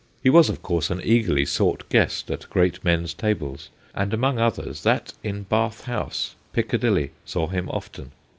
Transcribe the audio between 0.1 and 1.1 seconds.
He was, of course, an